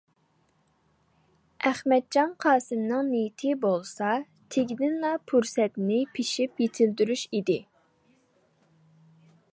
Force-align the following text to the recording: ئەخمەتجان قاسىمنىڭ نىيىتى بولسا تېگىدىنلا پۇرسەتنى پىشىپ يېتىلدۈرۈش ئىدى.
ئەخمەتجان 1.69 2.31
قاسىمنىڭ 2.45 3.11
نىيىتى 3.11 3.53
بولسا 3.67 4.09
تېگىدىنلا 4.55 5.13
پۇرسەتنى 5.33 6.01
پىشىپ 6.17 6.67
يېتىلدۈرۈش 6.67 7.27
ئىدى. 7.41 7.63